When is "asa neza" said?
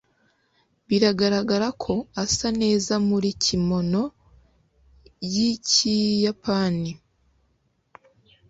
2.23-2.93